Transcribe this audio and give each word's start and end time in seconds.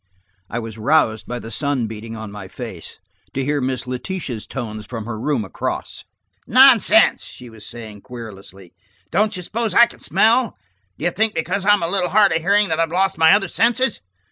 I 0.49 0.57
was 0.57 0.79
roused 0.79 1.27
by 1.27 1.37
the 1.37 1.51
sun 1.51 1.85
beating 1.85 2.15
on 2.15 2.31
my 2.31 2.47
face, 2.47 2.97
to 3.35 3.45
hear 3.45 3.61
Miss 3.61 3.85
Letitia's 3.85 4.47
tones 4.47 4.87
from 4.87 5.05
her 5.05 5.19
room 5.19 5.45
across. 5.45 6.05
"Nonsense," 6.47 7.23
she 7.23 7.51
was 7.51 7.67
saying 7.67 8.01
querulously. 8.01 8.73
"Don't 9.11 9.37
you 9.37 9.43
suppose 9.43 9.75
I 9.75 9.85
can 9.85 9.99
smell? 9.99 10.57
Do 10.97 11.05
you 11.05 11.11
think 11.11 11.35
because 11.35 11.65
I'm 11.65 11.83
a 11.83 11.87
little 11.87 12.09
hard 12.09 12.31
of 12.33 12.41
hearing 12.41 12.67
that 12.69 12.79
I've 12.79 12.89
lost 12.89 13.19
my 13.19 13.33
other 13.33 13.47
senses? 13.47 14.01